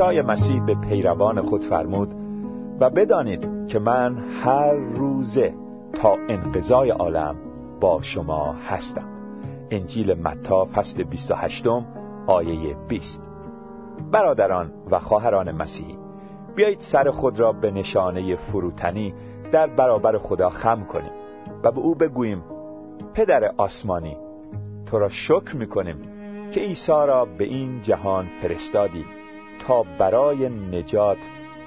عیسی 0.00 0.22
مسیح 0.22 0.64
به 0.64 0.74
پیروان 0.74 1.42
خود 1.42 1.62
فرمود 1.62 2.14
و 2.80 2.90
بدانید 2.90 3.66
که 3.68 3.78
من 3.78 4.18
هر 4.44 4.72
روزه 4.72 5.54
تا 6.02 6.16
انقضای 6.28 6.90
عالم 6.90 7.36
با 7.80 8.02
شما 8.02 8.52
هستم. 8.52 9.08
انجیل 9.70 10.14
متا 10.14 10.68
فصل 10.74 11.02
28 11.02 11.66
آیه 12.26 12.76
20 12.88 13.22
برادران 14.12 14.72
و 14.90 14.98
خواهران 14.98 15.50
مسیحی 15.50 15.98
بیایید 16.54 16.80
سر 16.80 17.10
خود 17.10 17.40
را 17.40 17.52
به 17.52 17.70
نشانه 17.70 18.36
فروتنی 18.36 19.14
در 19.52 19.66
برابر 19.66 20.18
خدا 20.18 20.50
خم 20.50 20.84
کنیم 20.84 21.12
و 21.64 21.72
به 21.72 21.80
او 21.80 21.94
بگوییم 21.94 22.42
پدر 23.14 23.52
آسمانی 23.56 24.16
تو 24.86 24.98
را 24.98 25.08
شکر 25.08 25.56
می‌کنیم 25.56 25.96
که 26.50 26.60
عیسی 26.60 26.92
را 26.92 27.24
به 27.24 27.44
این 27.44 27.82
جهان 27.82 28.26
فرستادی. 28.42 29.04
تا 29.66 29.82
برای 29.98 30.48
نجات 30.48 31.18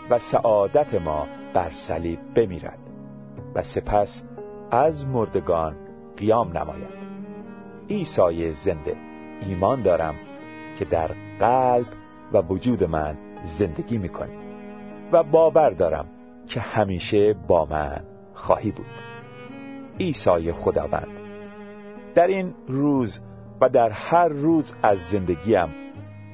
و 0.10 0.20
سعادت 0.20 1.02
ما 1.02 1.28
بر 1.54 1.70
صلیب 1.70 2.20
بمیرد 2.36 2.80
و 3.56 3.64
سپس 3.64 4.24
از 4.72 5.08
مردگان 5.08 5.76
قیام 6.18 6.58
نماید. 6.58 7.04
عیسی 7.90 8.54
زنده 8.54 8.96
ایمان 9.42 9.82
دارم 9.82 10.16
که 10.80 10.86
در 10.86 11.12
قلب 11.40 11.88
و 12.34 12.38
وجود 12.38 12.84
من 12.84 13.18
زندگی 13.44 13.98
می‌کنی 13.98 14.38
و 15.12 15.24
باور 15.24 15.70
دارم 15.70 16.06
که 16.48 16.60
همیشه 16.60 17.36
با 17.48 17.66
من 17.66 18.04
خواهی 18.34 18.72
بود. 18.72 18.86
عیسی 20.00 20.52
خداوند 20.52 21.08
در 22.16 22.28
این 22.28 22.54
روز 22.68 23.20
و 23.62 23.70
در 23.70 23.90
هر 23.90 24.28
روز 24.28 24.74
از 24.84 24.98
زندگیم 24.98 25.68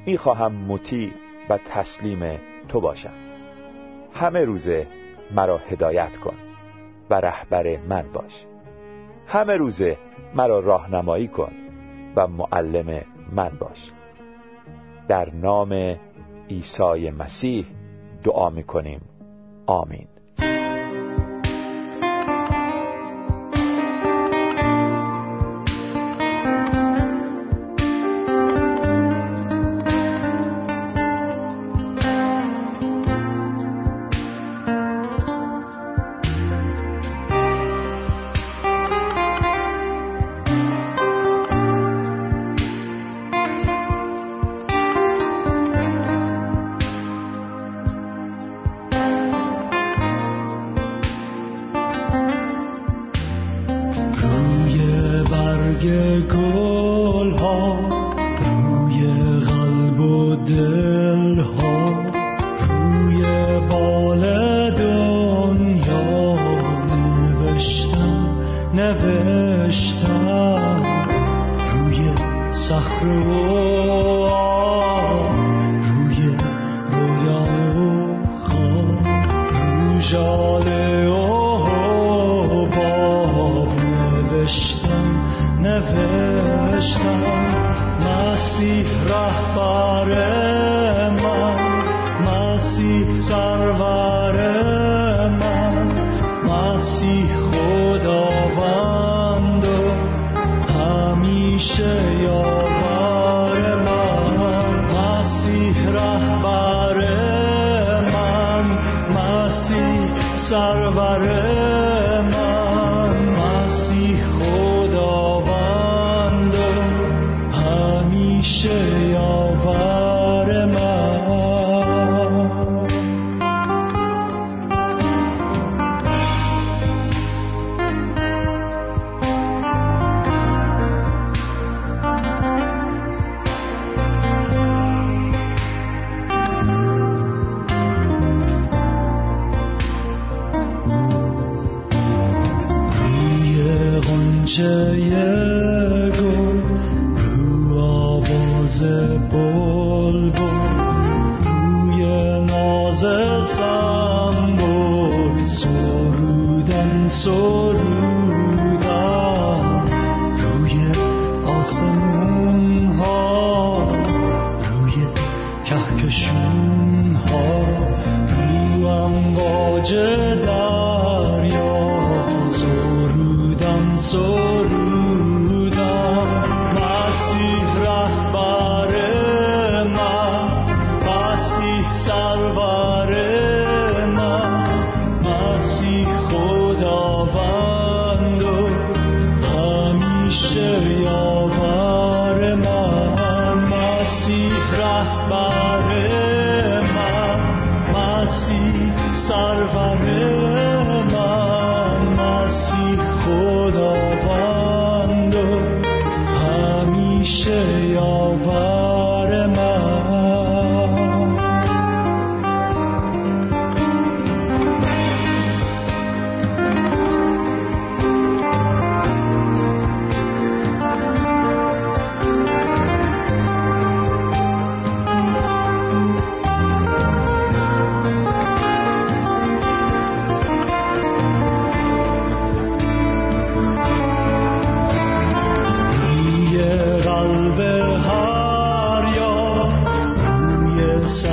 می‌خواهم 0.06 0.52
مطیع 0.52 1.12
و 1.50 1.58
تسلیم 1.58 2.40
تو 2.68 2.82
باشم. 2.82 3.14
همه 4.14 4.46
روزه 4.46 4.88
مرا 5.36 5.58
هدایت 5.58 6.18
کن 6.18 6.36
و 7.10 7.14
رهبر 7.14 7.78
من 7.78 8.06
باش. 8.14 8.46
همه 9.28 9.58
روزه 9.58 9.98
مرا 10.36 10.60
راهنمایی 10.60 11.28
کن 11.28 11.52
و 12.16 12.28
معلم 12.28 13.02
من 13.32 13.50
باش. 13.60 13.92
در 15.08 15.30
نام 15.30 15.98
عیسی 16.50 17.10
مسیح 17.10 17.66
دعا 18.24 18.50
می‌کنیم. 18.50 19.02
آمین. 19.66 20.08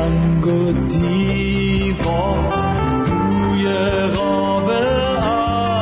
سنگ 0.06 0.46
و 0.46 0.72
دیوا 0.72 2.34
روی 3.06 3.64
قاب 4.14 4.68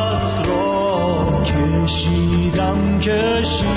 اسرا 0.06 0.72
کشیدم 1.42 2.98
کشیدم. 2.98 3.68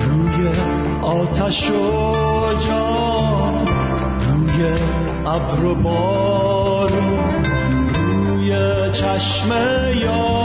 روی 0.00 0.48
آتش 1.02 1.70
و 1.70 1.74
جان 2.66 3.66
روی 4.28 4.60
ابر 5.26 5.64
و 5.64 5.74
بارون 5.74 7.44
روی 7.94 8.52
چشم 8.92 9.50
یار. 9.94 10.39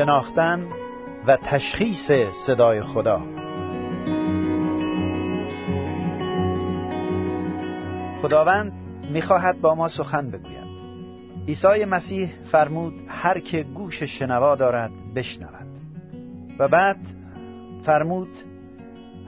شناختن 0.00 0.66
و 1.26 1.36
تشخیص 1.36 2.12
صدای 2.46 2.82
خدا. 2.82 3.22
خداوند 8.22 8.72
می‌خواهد 9.12 9.60
با 9.60 9.74
ما 9.74 9.88
سخن 9.88 10.30
بگوید. 10.30 10.70
عیسی 11.48 11.84
مسیح 11.84 12.30
فرمود 12.52 12.94
هر 13.08 13.38
که 13.38 13.62
گوش 13.62 14.02
شنوا 14.02 14.54
دارد 14.54 14.90
بشنود. 15.14 15.66
و 16.58 16.68
بعد 16.68 16.98
فرمود 17.82 18.28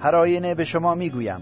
هر 0.01 0.17
آینه 0.17 0.55
به 0.55 0.65
شما 0.65 0.95
می‌گویم. 0.95 1.41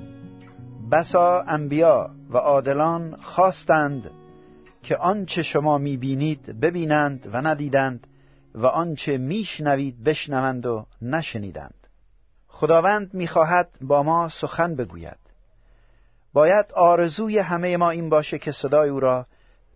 بسا 0.93 1.41
انبیا 1.41 2.11
و 2.31 2.37
عادلان 2.37 3.17
خواستند 3.23 4.11
که 4.83 4.97
آنچه 4.97 5.43
شما 5.43 5.79
می‌بینید 5.79 6.61
ببینند 6.61 7.29
و 7.33 7.41
ندیدند. 7.43 8.07
و 8.55 8.67
آنچه 8.67 9.19
میشنوید 9.19 10.05
بشنوند 10.05 10.67
و 10.67 10.87
نشنیدند. 11.03 11.87
خداوند 12.49 13.15
می‌خواهد 13.15 13.79
با 13.81 14.03
ما 14.03 14.29
سخن 14.29 14.75
بگوید. 14.75 15.19
باید 16.33 16.73
آرزوی 16.73 17.39
همه 17.39 17.77
ما 17.77 17.91
این 17.91 18.09
باشه 18.09 18.39
که 18.39 18.53
صدای 18.53 18.89
او 18.89 19.01
را 19.01 19.27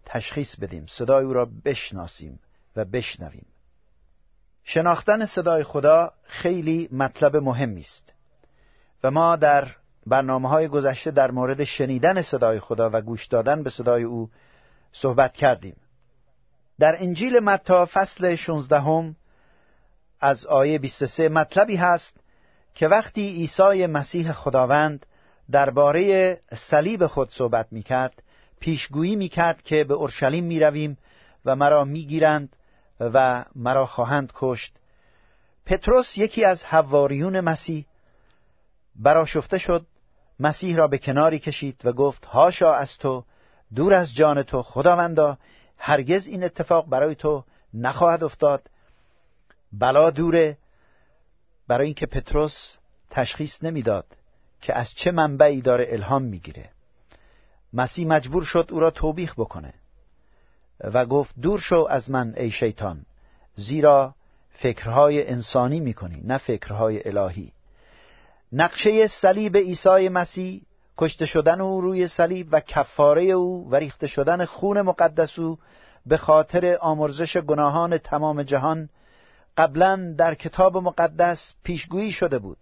تشخیص 0.06 0.56
بدیم 0.56 0.86
صدای 0.86 1.24
او 1.24 1.32
را 1.32 1.48
بشناسیم 1.64 2.40
و 2.76 2.84
بشنویم. 2.84 3.46
شناختن 4.64 5.26
صدای 5.26 5.62
خدا 5.62 6.12
خیلی 6.22 6.88
مطلب 6.92 7.36
مهمی 7.36 7.80
است 7.80 8.12
و 9.04 9.10
ما 9.10 9.36
در 9.36 9.68
برنامه 10.06 10.48
های 10.48 10.68
گذشته 10.68 11.10
در 11.10 11.30
مورد 11.30 11.64
شنیدن 11.64 12.22
صدای 12.22 12.60
خدا 12.60 12.90
و 12.92 13.00
گوش 13.00 13.26
دادن 13.26 13.62
به 13.62 13.70
صدای 13.70 14.02
او 14.02 14.30
صحبت 14.92 15.32
کردیم. 15.32 15.76
در 16.78 17.02
انجیل 17.02 17.38
متا 17.38 17.88
فصل 17.92 18.36
16 18.36 19.14
از 20.20 20.46
آیه 20.46 20.78
23 20.78 21.28
مطلبی 21.28 21.76
هست 21.76 22.16
که 22.74 22.88
وقتی 22.88 23.28
عیسی 23.28 23.86
مسیح 23.86 24.32
خداوند 24.32 25.06
درباره 25.50 26.40
صلیب 26.54 27.06
خود 27.06 27.30
صحبت 27.30 27.66
می 27.70 27.82
کرد 27.82 28.22
پیشگویی 28.60 29.16
می 29.16 29.28
کرد 29.28 29.62
که 29.62 29.84
به 29.84 29.94
اورشلیم 29.94 30.44
می 30.44 30.60
رویم 30.60 30.98
و 31.44 31.56
مرا 31.56 31.84
می 31.84 32.04
گیرند 32.04 32.56
و 33.00 33.44
مرا 33.54 33.86
خواهند 33.86 34.32
کشت. 34.34 34.74
پتروس 35.66 36.18
یکی 36.18 36.44
از 36.44 36.64
حواریون 36.64 37.40
مسیح 37.40 37.86
براشفته 38.96 39.58
شد 39.58 39.86
مسیح 40.40 40.76
را 40.76 40.86
به 40.86 40.98
کناری 40.98 41.38
کشید 41.38 41.80
و 41.84 41.92
گفت 41.92 42.24
هاشا 42.24 42.74
از 42.74 42.98
تو 42.98 43.24
دور 43.74 43.94
از 43.94 44.14
جان 44.14 44.42
تو 44.42 44.62
خداوندا 44.62 45.38
هرگز 45.86 46.26
این 46.26 46.44
اتفاق 46.44 46.88
برای 46.88 47.14
تو 47.14 47.44
نخواهد 47.74 48.24
افتاد. 48.24 48.70
بلا 49.72 50.10
دوره 50.10 50.58
برای 51.68 51.86
اینکه 51.86 52.06
پتروس 52.06 52.76
تشخیص 53.10 53.62
نمی‌داد 53.62 54.06
که 54.60 54.74
از 54.74 54.92
چه 54.92 55.10
منبعی 55.10 55.60
داره 55.60 55.86
الهام 55.88 56.22
می‌گیره. 56.22 56.70
مسیح 57.72 58.06
مجبور 58.06 58.42
شد 58.42 58.68
او 58.70 58.80
را 58.80 58.90
توبیخ 58.90 59.34
بکنه 59.34 59.74
و 60.80 61.06
گفت 61.06 61.34
دور 61.40 61.60
شو 61.60 61.86
از 61.90 62.10
من 62.10 62.34
ای 62.36 62.50
شیطان 62.50 63.06
زیرا 63.56 64.14
فکرهای 64.50 65.28
انسانی 65.28 65.80
می‌کنی 65.80 66.20
نه 66.24 66.38
فکرهای 66.38 67.08
الهی. 67.08 67.52
نقشه 68.52 69.06
صلیب 69.06 69.56
عیسی 69.56 70.08
مسیح 70.08 70.62
کشته 70.98 71.26
شدن 71.26 71.60
او 71.60 71.80
روی 71.80 72.06
صلیب 72.06 72.48
و 72.52 72.60
کفاره 72.60 73.22
او 73.22 73.70
و 73.70 73.76
ریخته 73.76 74.06
شدن 74.06 74.44
خون 74.44 74.80
مقدس 74.80 75.38
او 75.38 75.58
به 76.06 76.16
خاطر 76.16 76.78
آمرزش 76.80 77.36
گناهان 77.36 77.98
تمام 77.98 78.42
جهان 78.42 78.88
قبلا 79.56 80.14
در 80.18 80.34
کتاب 80.34 80.76
مقدس 80.76 81.54
پیشگویی 81.62 82.12
شده 82.12 82.38
بود 82.38 82.58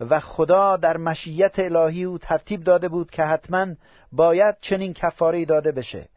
و 0.00 0.20
خدا 0.20 0.76
در 0.76 0.96
مشیت 0.96 1.58
الهی 1.58 2.04
او 2.04 2.18
ترتیب 2.18 2.64
داده 2.64 2.88
بود 2.88 3.10
که 3.10 3.22
حتما 3.22 3.66
باید 4.12 4.56
چنین 4.60 4.92
کفاره 4.92 5.44
داده 5.44 5.72
بشه 5.72 6.08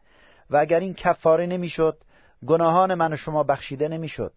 و 0.50 0.56
اگر 0.56 0.80
این 0.80 0.94
کفاره 0.94 1.46
نمی‌شد 1.46 1.98
گناهان 2.46 2.94
من 2.94 3.12
و 3.12 3.16
شما 3.16 3.42
بخشیده 3.42 3.88
نمی‌شد. 3.88 4.32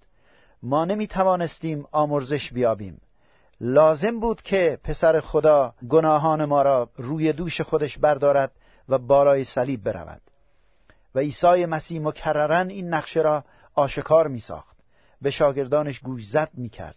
ما 0.64 0.86
نمی 0.86 1.08
توانستیم 1.08 1.86
آمرزش 1.92 2.54
بیابیم. 2.54 3.02
لازم 3.62 4.20
بود 4.20 4.42
که 4.42 4.80
پسر 4.84 5.20
خدا 5.20 5.74
گناهان 5.90 6.46
ما 6.46 6.62
را 6.62 6.90
روی 6.96 7.34
دوش 7.34 7.62
خودش 7.62 7.98
بردارد 7.98 8.52
و 8.90 8.98
بالای 8.98 9.44
صلیب 9.44 9.84
برود. 9.84 10.22
و 11.16 11.20
عیسی 11.20 11.66
مسیح 11.66 12.02
مکررا 12.02 12.60
این 12.60 12.94
نقشه 12.94 13.22
را 13.22 13.44
آشکار 13.74 14.28
می 14.28 14.40
ساخت 14.40 14.78
به 15.22 15.32
شاگردانش 15.32 16.00
گوش 16.00 16.28
زد 16.28 16.50
می 16.54 16.70
کرد 16.70 16.96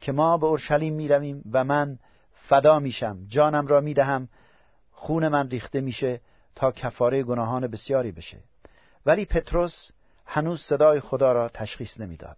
که 0.00 0.12
ما 0.12 0.38
به 0.38 0.46
اورشلیم 0.46 0.94
می 0.94 1.08
رویم 1.08 1.42
و 1.52 1.64
من 1.64 1.98
فدا 2.32 2.78
میشم 2.78 3.18
جانم 3.28 3.66
را 3.66 3.80
می 3.80 3.94
دهم 3.94 4.28
خون 4.92 5.28
من 5.28 5.50
ریخته 5.50 5.80
میشه 5.80 6.20
تا 6.54 6.72
کفاره 6.72 7.22
گناهان 7.22 7.66
بسیاری 7.66 8.12
بشه. 8.12 8.38
ولی 9.06 9.24
پتروس 9.24 9.90
هنوز 10.26 10.60
صدای 10.60 11.00
خدا 11.00 11.32
را 11.32 11.48
تشخیص 11.48 12.00
نمی‌داد. 12.00 12.36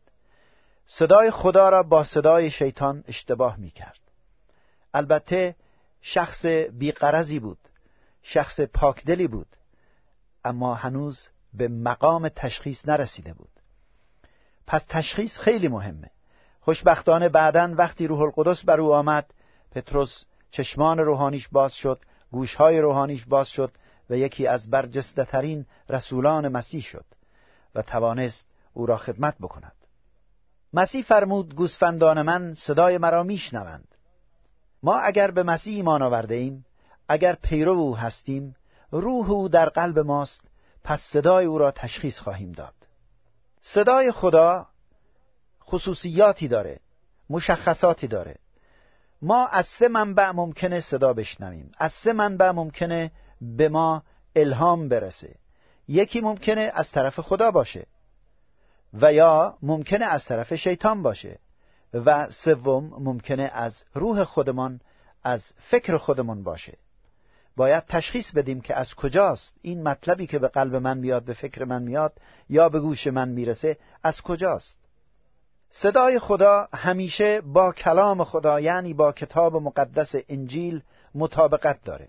صدای 0.87 1.31
خدا 1.31 1.69
را 1.69 1.83
با 1.83 2.05
صدای 2.05 2.51
شیطان 2.51 3.05
اشتباه 3.09 3.57
می 3.57 3.71
کرد 3.71 3.99
البته 4.95 5.57
شخص 6.01 6.47
بیقرزی 6.47 7.39
بود 7.39 7.59
شخص 8.23 8.61
پاکدلی 8.61 9.27
بود 9.27 9.47
اما 10.45 10.75
هنوز 10.75 11.29
به 11.55 11.69
مقام 11.69 12.29
تشخیص 12.29 12.89
نرسیده 12.89 13.33
بود. 13.33 13.51
پس 14.67 14.85
تشخیص 14.89 15.39
خیلی 15.39 15.69
مهمه. 15.69 16.11
خوشبختانه 16.61 17.29
بعدا 17.29 17.75
وقتی 17.79 18.07
روح 18.07 18.21
القدس 18.21 18.65
بر 18.65 18.81
او 18.81 18.95
آمد 18.95 19.35
پتروس 19.71 20.25
چشمان 20.51 20.99
روحانیش 20.99 21.49
باز 21.49 21.75
شد 21.75 22.01
گوشهای 22.31 22.81
روحانیش 22.81 23.25
باز 23.25 23.49
شد 23.49 23.73
و 24.11 24.17
یکی 24.17 24.47
از 24.47 24.71
برجسته 24.71 25.25
ترین 25.25 25.67
رسولان 25.89 26.49
مسیح 26.49 26.83
شد 26.83 27.05
و 27.75 27.83
توانست 27.83 28.47
او 28.73 28.87
را 28.87 28.97
خدمت 28.97 29.35
بکند. 29.41 29.82
مسیح 30.75 31.03
فرمود 31.03 31.55
گوسفندان 31.55 32.23
من 32.23 32.55
صدای 32.55 32.99
مرا 32.99 33.23
میشنوند. 33.23 33.89
ما 34.83 34.99
اگر 34.99 35.31
به 35.31 35.43
مسیح 35.43 35.77
ایمان 35.77 36.03
آورده 36.03 36.35
ایم 36.35 36.65
اگر 37.09 37.35
پیرو 37.35 37.73
او 37.73 37.97
هستیم 37.97 38.57
روح 38.91 39.31
او 39.31 39.49
در 39.49 39.69
قلب 39.69 39.99
ماست 39.99 40.41
پس 40.85 41.01
صدای 41.01 41.45
او 41.45 41.59
را 41.59 41.71
تشخیص 41.71 42.19
خواهیم 42.19 42.53
داد. 42.53 42.75
صدای 43.63 44.13
خدا 44.13 44.67
خصوصیاتی 45.65 46.49
داره 46.49 46.81
مشخصاتی 47.31 48.07
داره. 48.07 48.37
ما 49.23 49.47
از 49.47 49.67
سه 49.67 49.89
منبع 49.89 50.31
ممکنه 50.31 50.81
صدا 50.81 51.13
بشنویم. 51.13 51.73
از 51.79 51.93
سه 51.93 52.13
منبع 52.13 52.51
ممکنه 52.51 53.11
به 53.41 53.69
ما 53.69 54.03
الهام 54.37 54.89
برسه. 54.89 55.35
یکی 55.89 56.21
ممکنه 56.21 56.73
از 56.75 56.91
طرف 56.91 57.21
خدا 57.21 57.51
باشه. 57.51 57.87
و 58.93 59.13
یا 59.13 59.59
ممکنه 59.63 60.07
از 60.07 60.25
طرف 60.25 60.55
شیطان 60.55 61.03
باشه 61.03 61.39
و 61.95 62.31
سوم 62.31 62.85
ممکنه 62.99 63.51
از 63.55 63.85
روح 63.95 64.25
خودمان 64.25 64.81
از 65.23 65.53
فکر 65.59 65.97
خودمان 65.97 66.43
باشه. 66.43 66.79
باید 67.57 67.85
تشخیص 67.87 68.33
بدیم 68.33 68.61
که 68.61 68.75
از 68.75 68.95
کجاست 68.95 69.55
این 69.63 69.83
مطلبی 69.83 70.27
که 70.27 70.39
به 70.39 70.49
قلب 70.49 70.77
من 70.77 70.99
میاد 70.99 71.25
به 71.25 71.35
فکر 71.35 71.65
من 71.65 71.83
میاد 71.83 72.13
یا 72.49 72.69
به 72.69 72.81
گوش 72.81 73.07
من 73.07 73.29
می‌رسه 73.29 73.77
از 74.03 74.21
کجاست؟ 74.21 74.77
صدای 75.71 76.19
خدا 76.19 76.69
همیشه 76.75 77.41
با 77.41 77.73
کلام 77.73 78.25
خدا 78.25 78.61
یعنی 78.61 78.95
با 78.95 79.13
کتاب 79.13 79.57
مقدس 79.57 80.15
انجیل 80.29 80.83
مطابقت 81.15 81.85
داره. 81.85 82.09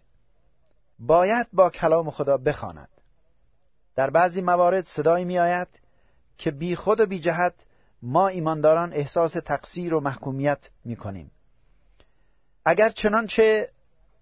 باید 1.00 1.48
با 1.54 1.70
کلام 1.70 2.12
خدا 2.12 2.38
بخواند. 2.38 2.90
در 3.96 4.10
بعضی 4.10 4.42
موارد 4.42 4.86
صدایی 4.86 5.26
میآید 5.26 5.68
که 6.38 6.52
بی 6.52 6.76
خود 6.76 7.00
و 7.00 7.06
بی 7.06 7.20
جهت 7.20 7.54
ما 8.02 8.28
ایمانداران 8.28 8.94
احساس 8.94 9.34
تقصیر 9.34 9.94
و 9.94 10.00
محکومیت 10.00 10.70
می 10.86 10.96
کنیم 10.96 11.32
اگر 12.66 12.90
چنانچه 12.90 13.70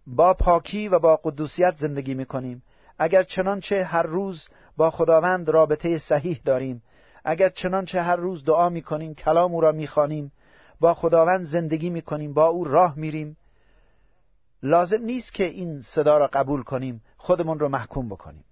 با 0.08 0.34
پاکی 0.34 0.88
و 0.88 1.00
با 1.00 1.20
قدوسیت 1.24 1.78
زندگی 1.78 2.14
می 2.14 2.26
کنیم 2.26 2.64
اگر 3.00 3.24
چنانچه 3.24 3.84
هر 3.84 4.04
روز 4.04 4.48
با 4.78 4.92
خداوند 4.92 5.50
رابطه 5.50 5.98
صحیح 5.98 6.42
داریم 6.46 6.84
اگر 7.24 7.50
چنانچه 7.50 8.02
هر 8.02 8.16
روز 8.16 8.46
دعا 8.46 8.70
می 8.70 8.82
کنیم 8.82 9.16
کلام 9.16 9.54
او 9.54 9.62
را 9.62 9.72
می 9.72 9.88
خانیم 9.88 10.32
با 10.80 10.94
خداوند 10.94 11.46
زندگی 11.46 11.90
می 11.90 12.02
کنیم 12.02 12.34
با 12.34 12.48
او 12.48 12.64
راه 12.64 12.94
میریم 12.98 13.38
لازم 14.64 15.04
نیست 15.04 15.34
که 15.34 15.44
این 15.44 15.82
صدا 15.82 16.18
را 16.18 16.28
قبول 16.28 16.64
کنیم 16.64 17.02
خودمون 17.18 17.60
را 17.60 17.68
محکوم 17.68 18.10
بکنیم. 18.10 18.44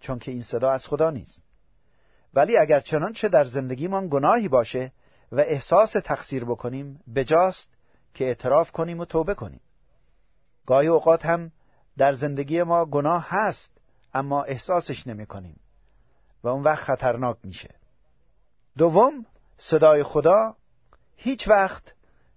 چون 0.00 0.18
که 0.18 0.30
این 0.30 0.42
صدا 0.42 0.70
از 0.70 0.86
خدا 0.86 1.10
نیست. 1.10 1.40
ولی 2.34 2.56
اگر 2.56 2.80
چنانچه 2.80 3.28
در 3.28 3.44
زندگیمان 3.44 4.08
گناهی 4.08 4.48
باشه 4.48 4.92
و 5.32 5.40
احساس 5.40 5.92
تقصیر 5.92 6.44
بکنیم 6.44 7.00
بجاست 7.14 7.68
که 8.14 8.24
اعتراف 8.24 8.72
کنیم 8.72 9.00
و 9.00 9.04
توبه 9.04 9.34
کنیم 9.34 9.60
گاهی 10.66 10.88
اوقات 10.88 11.26
هم 11.26 11.52
در 11.98 12.14
زندگی 12.14 12.62
ما 12.62 12.84
گناه 12.84 13.26
هست 13.28 13.70
اما 14.14 14.42
احساسش 14.42 15.06
نمی 15.06 15.26
کنیم 15.26 15.60
و 16.42 16.48
اون 16.48 16.62
وقت 16.62 16.84
خطرناک 16.84 17.36
میشه 17.44 17.74
دوم 18.78 19.26
صدای 19.58 20.02
خدا 20.02 20.56
هیچ 21.16 21.48
وقت 21.48 21.94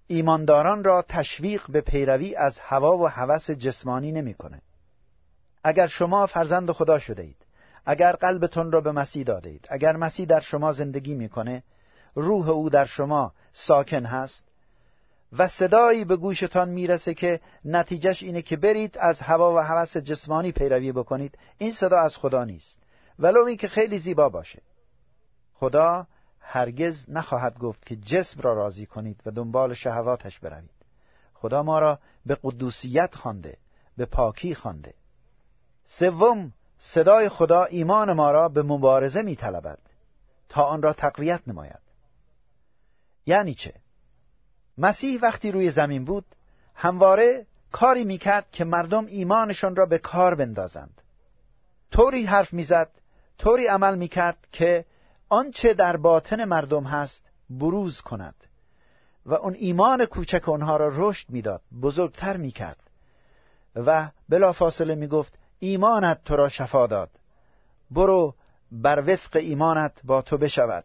ایمانداران 0.08 0.84
را 0.84 1.06
تشویق 1.10 1.72
به 1.72 1.82
پیروی 1.82 2.36
از 2.36 2.60
هوا 2.60 2.98
و 2.98 3.08
هوس 3.08 3.52
جسمانی 3.52 4.12
نمی‌کنه. 4.12 4.62
اگر 5.64 5.88
شما 5.88 6.26
فرزند 6.26 6.72
خدا 6.72 7.00
شده 7.00 7.24
اید 7.24 7.45
اگر 7.86 8.12
قلبتون 8.12 8.72
را 8.72 8.82
به 8.82 8.92
مسیح 8.92 9.24
داده 9.24 9.60
اگر 9.70 9.96
مسیح 9.96 10.26
در 10.26 10.40
شما 10.40 10.72
زندگی 10.72 11.16
می‌کنه 11.16 11.64
روح 12.16 12.50
او 12.50 12.70
در 12.70 12.86
شما 12.86 13.34
ساکن 13.54 14.06
هست 14.06 14.44
و 15.38 15.48
صدایی 15.48 16.06
به 16.06 16.16
گوشتان 16.16 16.70
می‌رسه 16.70 17.14
که 17.14 17.40
نتیجهش 17.66 18.24
اینه 18.24 18.42
که 18.42 18.58
برید 18.58 18.98
از 18.98 19.22
هوا 19.22 19.56
و 19.56 19.58
هوس 19.58 19.98
جسمانی 19.98 20.52
پیروی 20.52 20.92
بکنید. 20.92 21.38
این 21.58 21.72
صدا 21.72 22.00
از 22.00 22.18
خدا 22.18 22.44
نیست. 22.44 22.78
ولو 23.20 23.56
که 23.56 23.68
خیلی 23.68 24.00
زیبا 24.00 24.30
باشه. 24.30 24.62
خدا 25.54 26.08
هرگز 26.40 27.06
نخواهد 27.10 27.58
گفت 27.58 27.86
که 27.86 27.96
جسم 27.96 28.42
را 28.42 28.54
راضی 28.54 28.86
کنید 28.86 29.22
و 29.26 29.32
دنبال 29.32 29.74
شهواتش 29.74 30.40
بروید. 30.40 30.70
خدا 31.34 31.64
ما 31.64 31.80
را 31.80 32.00
به 32.26 32.38
قدوسیت 32.44 33.16
خوانده 33.16 33.58
به 33.98 34.06
پاکی 34.06 34.56
خوانده. 34.56 34.94
سوم 35.86 36.54
صدای 36.80 37.30
خدا 37.30 37.64
ایمان 37.64 38.14
ما 38.14 38.32
را 38.32 38.50
به 38.50 38.64
مبارزه 38.64 39.22
می 39.22 39.36
طلبد 39.36 39.80
تا 40.50 40.64
آن 40.64 40.82
را 40.82 40.94
تقویت 40.94 41.42
نماید. 41.48 41.80
یعنی 43.26 43.54
چه؟ 43.54 43.74
مسیح 44.78 45.20
وقتی 45.22 45.52
روی 45.52 45.72
زمین 45.72 46.06
بود 46.06 46.26
همواره 46.76 47.46
کاری 47.72 48.04
می‌کرد 48.04 48.52
که 48.52 48.66
مردم 48.66 49.06
ایمانشان 49.06 49.76
را 49.76 49.86
به 49.86 49.98
کار 49.98 50.36
بندازند. 50.36 51.02
طوری 51.92 52.26
حرف 52.26 52.54
می‌زد 52.54 52.90
طوری 53.38 53.68
عمل 53.68 53.98
می‌کرد 53.98 54.38
که 54.52 54.86
آنچه 55.30 55.74
در 55.74 55.98
باطن 55.98 56.46
مردم 56.46 56.84
هست 56.84 57.22
بروز 57.50 58.02
کند 58.02 58.36
و 59.26 59.34
اون 59.34 59.54
ایمان 59.54 60.06
کوچک 60.06 60.50
آنها 60.50 60.78
را 60.78 60.92
رشد 60.94 61.30
می‌داد 61.30 61.62
بزرگتر 61.82 62.38
می‌کرد 62.38 62.90
و 63.76 64.10
بلافاصله 64.30 64.96
می‌گفت 64.96 65.34
ایمانت 65.60 66.24
تو 66.26 66.36
را 66.36 66.50
شفا 66.50 66.88
داد. 66.88 67.10
برو 67.92 68.36
بر 68.72 69.04
وفق 69.14 69.36
ایمانت 69.36 70.02
با 70.04 70.22
تو 70.22 70.38
بشود. 70.38 70.84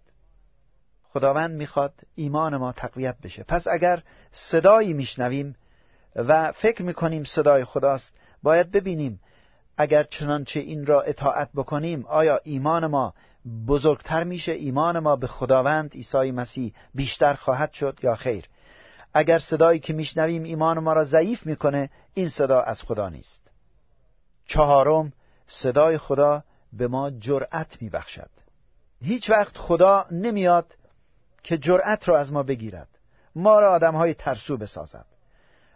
خداوند 1.12 1.50
می‌خواد 1.50 1.94
ایمان 2.14 2.56
ما 2.56 2.72
تقویت 2.72 3.16
بشه. 3.22 3.42
پس 3.42 3.68
اگر 3.68 4.02
صدایی 4.32 4.92
میشنویم 4.92 5.56
و 6.16 6.52
فکر 6.52 6.82
می‌کنیم 6.82 7.24
صدای 7.24 7.64
خداست 7.64 8.12
باید 8.42 8.70
ببینیم 8.70 9.20
اگر 9.76 10.02
چنانچه 10.02 10.60
این 10.60 10.86
را 10.86 11.02
اطاعت 11.02 11.50
بکنیم 11.54 12.06
آیا 12.06 12.40
ایمان 12.44 12.86
ما 12.86 13.14
بزرگتر 13.68 14.24
میشه؟ 14.24 14.52
ایمان 14.52 14.98
ما 14.98 15.16
به 15.16 15.26
خداوند 15.26 15.94
عیسی 15.94 16.30
مسیح 16.30 16.74
بیشتر 16.94 17.34
خواهد 17.34 17.72
شد 17.72 17.98
یا 18.02 18.16
خیر؟ 18.16 18.48
اگر 19.14 19.38
صدایی 19.38 19.80
که 19.80 19.92
میشنویم 19.92 20.42
ایمان 20.42 20.78
ما 20.78 20.92
را 20.92 21.04
ضعیف 21.04 21.46
می‌کنه 21.46 21.90
این 22.14 22.28
صدا 22.28 22.60
از 22.60 22.82
خدا 22.82 23.08
نیست. 23.08 23.49
چهارم 24.50 25.12
صدای 25.48 25.98
خدا 25.98 26.42
به 26.72 26.88
ما 26.88 27.10
جرأت 27.10 27.82
میبخشد. 27.82 28.30
هیچ 29.02 29.30
وقت 29.30 29.58
خدا 29.58 30.06
نمیاد 30.10 30.74
که 31.42 31.58
جرأت 31.58 32.08
را 32.08 32.18
از 32.18 32.32
ما 32.32 32.42
بگیرد. 32.42 32.88
ما 33.34 33.60
را 33.60 33.70
آدم 33.72 33.94
های 33.94 34.14
ترسو 34.14 34.56
بسازد. 34.56 35.06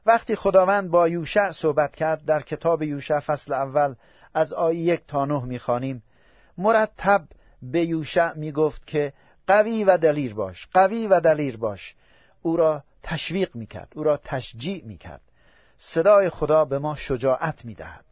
وقتی 0.07 0.37
خداوند 0.37 0.91
با 0.91 1.09
یوشع 1.09 1.51
صحبت 1.51 1.97
کرد 1.97 2.25
در 2.25 2.43
کتاب 2.43 2.83
یوشع 2.83 3.21
فصل 3.21 3.53
اول 3.53 3.95
از 4.35 4.53
آیه 4.53 4.81
یک 4.81 5.07
تا 5.07 5.25
نه 5.25 5.45
می‌خوانیم 5.45 6.03
مرتب 6.59 7.25
به 7.63 7.85
یوشع 7.85 8.33
می‌گفت 8.33 8.87
که 8.87 9.13
قوی 9.47 9.85
و 9.85 9.97
دلیر 9.97 10.35
باش 10.35 10.69
قوی 10.73 11.07
و 11.07 11.21
دلیر 11.21 11.57
باش. 11.57 11.95
او 12.43 12.57
را 12.57 12.83
تشویق 13.03 13.57
می‌کرد 13.57 13.93
او 13.95 14.05
را 14.05 14.17
تشجیع 14.17 14.85
می‌کرد. 14.85 15.23
صدای 15.79 16.31
خدا 16.31 16.65
به 16.65 16.79
ما 16.79 16.95
شجاعت 16.97 17.65
می‌دهد. 17.65 18.05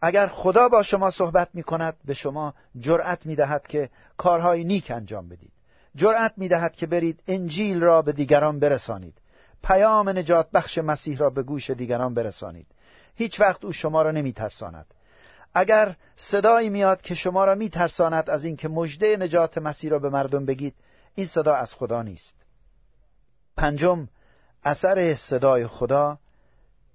اگر 0.00 0.26
خدا 0.26 0.68
با 0.68 0.82
شما 0.82 1.10
صحبت 1.10 1.48
می‌کند 1.54 1.96
به 2.04 2.14
شما 2.14 2.54
جرأت 2.78 3.26
می‌دهد 3.26 3.66
که 3.66 3.90
کارهای 4.16 4.64
نیک 4.64 4.90
انجام 4.90 5.28
بدید. 5.28 5.52
جرأت 5.94 6.32
می‌دهد 6.36 6.72
که 6.72 6.86
برید 6.86 7.22
انجیل 7.26 7.80
را 7.80 8.02
به 8.02 8.12
دیگران 8.12 8.58
برسانید. 8.58 9.14
پیام 9.62 10.08
نجات 10.08 10.50
بخش 10.50 10.78
مسیح 10.78 11.18
را 11.18 11.30
به 11.30 11.42
گوش 11.42 11.70
دیگران 11.70 12.14
برسانید. 12.14 12.66
هیچ 13.14 13.40
وقت 13.40 13.64
او 13.64 13.72
شما 13.72 14.02
را 14.02 14.10
نمیترساند. 14.10 14.86
اگر 15.54 15.96
صدایی 16.16 16.70
میاد 16.70 17.00
که 17.00 17.14
شما 17.14 17.44
را 17.44 17.54
میترساند 17.54 18.30
از 18.30 18.44
اینکه 18.44 18.68
مژده 18.68 19.16
نجات 19.16 19.58
مسیح 19.58 19.90
را 19.90 19.98
به 19.98 20.08
مردم 20.08 20.46
بگید 20.46 20.74
این 21.14 21.26
صدا 21.26 21.54
از 21.54 21.74
خدا 21.74 22.02
نیست. 22.02 22.34
پنجم 23.56 24.08
اثر 24.64 25.14
صدای 25.14 25.66
خدا 25.66 26.18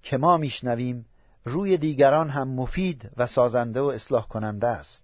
که 0.02 0.16
ما 0.16 0.36
میشنویم 0.36 1.06
روی 1.44 1.76
دیگران 1.76 2.30
هم 2.30 2.48
مفید 2.48 3.10
و 3.16 3.26
سازنده 3.26 3.80
و 3.80 3.84
اصلاح 3.84 4.28
کننده 4.28 4.66
است. 4.66 5.02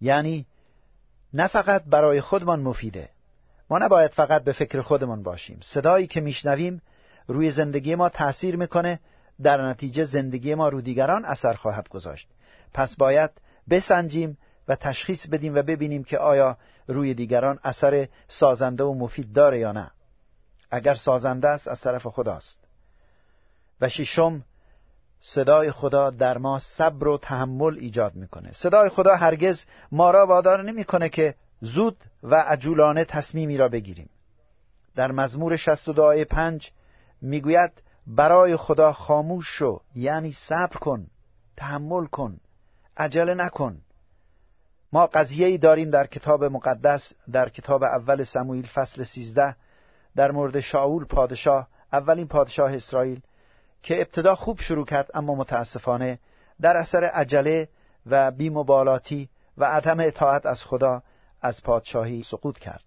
یعنی 0.00 0.46
نه 1.34 1.48
فقط 1.48 1.84
برای 1.84 2.20
خودمان 2.20 2.60
مفیده. 2.60 3.08
ما 3.70 3.78
نباید 3.78 4.10
فقط 4.10 4.44
به 4.44 4.52
فکر 4.52 4.80
خودمان 4.80 5.22
باشیم. 5.22 5.58
صدایی 5.62 6.06
که 6.06 6.20
میشنویم 6.20 6.82
روی 7.26 7.50
زندگی 7.50 7.94
ما 7.94 8.08
تأثیر 8.08 8.56
می‌کنه. 8.56 9.00
در 9.42 9.68
نتیجه 9.68 10.04
زندگی 10.04 10.54
ما 10.54 10.68
رو 10.68 10.80
دیگران 10.80 11.24
اثر 11.24 11.52
خواهد 11.52 11.88
گذاشت. 11.88 12.28
پس 12.74 12.96
باید 12.96 13.30
بسنجیم 13.70 14.38
و 14.68 14.76
تشخیص 14.76 15.26
بدیم 15.26 15.54
و 15.54 15.62
ببینیم 15.62 16.04
که 16.04 16.18
آیا 16.18 16.56
روی 16.86 17.14
دیگران 17.14 17.58
اثر 17.64 18.08
سازنده 18.28 18.84
و 18.84 18.94
مفید 18.94 19.32
داره 19.32 19.58
یا 19.58 19.72
نه. 19.72 19.90
اگر 20.70 20.94
سازنده 20.94 21.48
است 21.48 21.68
از 21.68 21.80
طرف 21.80 22.06
خداست. 22.06 22.58
و 23.80 23.88
ششم 23.88 24.44
صدای 25.24 25.72
خدا 25.72 26.10
در 26.10 26.38
ما 26.38 26.58
صبر 26.58 27.08
و 27.08 27.18
تحمل 27.18 27.78
ایجاد 27.78 28.14
می‌کنه. 28.14 28.52
صدای 28.52 28.88
خدا 28.88 29.16
هرگز 29.16 29.64
ما 29.92 30.10
را 30.10 30.26
وادار 30.26 30.62
نمی‌کنه 30.62 31.08
که 31.08 31.34
زود 31.60 31.96
و 32.22 32.34
عجولانه 32.34 33.04
تصمیمی 33.04 33.56
را 33.56 33.68
بگیریم. 33.68 34.10
در 34.94 35.12
مزمور 35.12 35.56
62 35.56 36.02
آیه 36.02 36.24
5 36.24 36.72
می‌گوید 37.20 37.72
برای 38.06 38.56
خدا 38.56 38.92
خاموش 38.92 39.46
شو 39.46 39.80
یعنی 39.94 40.32
صبر 40.32 40.76
کن 40.76 41.06
تحمل 41.56 42.06
کن 42.06 42.40
عجله 42.96 43.34
نکن. 43.34 43.78
ما 44.92 45.06
قضیه 45.06 45.46
ای 45.46 45.58
داریم 45.58 45.90
در 45.90 46.06
کتاب 46.06 46.44
مقدس 46.44 47.12
در 47.32 47.48
کتاب 47.48 47.82
اول 47.82 48.24
سموئیل 48.24 48.66
فصل 48.66 49.04
13 49.04 49.56
در 50.16 50.30
مورد 50.30 50.60
شاول 50.60 51.04
پادشاه 51.04 51.68
اولین 51.92 52.28
پادشاه 52.28 52.74
اسرائیل. 52.74 53.20
که 53.82 54.00
ابتدا 54.00 54.34
خوب 54.34 54.60
شروع 54.60 54.86
کرد 54.86 55.10
اما 55.14 55.34
متاسفانه 55.34 56.18
در 56.60 56.76
اثر 56.76 57.04
عجله 57.04 57.68
و 58.06 58.30
بیمبالاتی 58.30 59.28
و 59.58 59.64
عدم 59.64 60.00
اطاعت 60.00 60.46
از 60.46 60.64
خدا 60.64 61.02
از 61.42 61.62
پادشاهی 61.62 62.22
سقوط 62.22 62.58
کرد. 62.58 62.84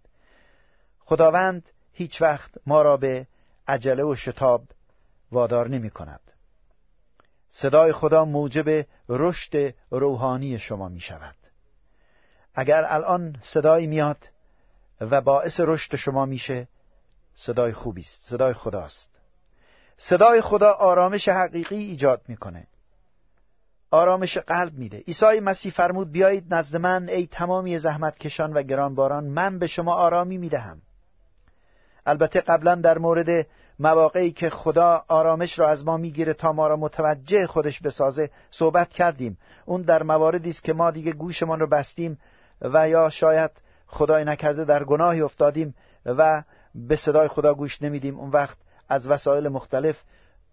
خداوند 1.00 1.70
هیچ 1.94 2.22
وقت 2.22 2.52
ما 2.66 2.82
را 2.82 2.98
به 2.98 3.28
عجله 3.68 4.04
و 4.04 4.16
شتاب 4.16 4.64
وادار 5.32 5.70
نمی 5.70 5.90
کند. 5.90 6.20
صدای 7.50 7.92
خدا 7.92 8.26
موجب 8.26 8.86
رشد 9.10 9.74
روحانی 9.90 10.60
شما 10.60 10.90
می 10.90 11.00
شود. 11.00 11.36
اگر 12.56 12.86
الان 12.88 13.36
صدایی 13.42 13.88
میاد 13.88 14.30
و 15.02 15.22
باعث 15.22 15.60
رشد 15.60 15.96
شما 15.96 16.26
میشه 16.26 16.68
صدای 17.36 17.74
خوبی 17.74 18.02
است 18.02 18.30
صدای 18.30 18.54
خداست. 18.54 19.15
صدای 19.98 20.42
خدا 20.42 20.72
آرامش 20.72 21.28
حقیقی 21.28 21.76
ایجاد 21.76 22.22
می‌کنه. 22.28 22.68
آرامش 23.92 24.38
قلب 24.38 24.74
میده. 24.74 24.98
عیسی 24.98 25.40
مسیح 25.40 25.72
فرمود 25.72 26.12
بیایید 26.12 26.54
نزد 26.54 26.76
من 26.76 27.10
ای 27.10 27.28
تمامی 27.28 27.80
زحمت 27.80 28.18
کشان 28.18 28.54
و 28.54 28.62
گرانباران 28.62 29.24
من 29.24 29.60
به 29.60 29.68
شما 29.68 29.94
آرامی 29.94 30.38
می‌دهم. 30.38 30.82
البته 32.06 32.42
قبلا 32.42 32.76
در 32.76 32.98
مورد 32.98 33.48
مواقعی 33.80 34.32
که 34.32 34.50
خدا 34.50 35.06
آرامش 35.08 35.60
را 35.60 35.70
از 35.70 35.86
ما 35.86 35.98
می‌گیره 35.98 36.34
تا 36.34 36.52
ما 36.52 36.68
را 36.68 36.76
متوجه 36.76 37.48
خودش 37.48 37.82
بسازه 37.82 38.30
صحبت 38.52 38.90
کردیم. 38.90 39.38
اون 39.66 39.82
در 39.82 40.04
مواردی 40.04 40.50
است 40.50 40.64
که 40.64 40.74
ما 40.74 40.92
دیگه 40.92 41.12
گوشمان 41.12 41.60
رو 41.60 41.68
بستیم 41.68 42.20
و 42.62 42.90
یا 42.90 43.10
شاید 43.10 43.52
خدای 43.88 44.26
نکرده 44.26 44.66
در 44.66 44.84
گناهی 44.84 45.22
افتادیم 45.22 45.76
و 46.06 46.44
به 46.76 46.96
صدای 46.96 47.28
خدا 47.28 47.54
گوش 47.54 47.82
نمیدیم. 47.82 48.20
اون 48.20 48.30
وقت 48.30 48.58
از 48.90 49.08
وسایل 49.08 49.48
مختلف 49.48 50.02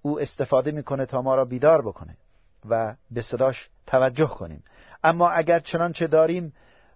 او 0.02 0.20
استفاده 0.20 0.70
می‌کنه 0.70 1.06
تا 1.06 1.22
ما 1.22 1.34
را 1.34 1.44
بیدار 1.44 1.82
بکنه 1.82 2.16
و 2.68 2.94
به 3.10 3.22
صداش 3.22 3.68
توجه 3.86 4.28
کنیم. 4.28 4.64
اما 5.04 5.30
اگر 5.30 5.60
چنانچه 5.60 6.06
داریم 6.06 6.52